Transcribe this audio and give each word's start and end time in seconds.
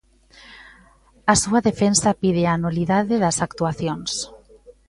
A 1.33 1.35
súa 1.43 1.59
defensa 1.69 2.09
pide 2.21 2.43
a 2.47 2.55
nulidade 2.63 3.15
das 3.23 3.37
actuacións. 3.47 4.11